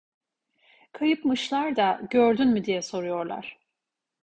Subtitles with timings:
[0.91, 3.57] Kayıpmışlar da, gördün mü diye soruyorlar!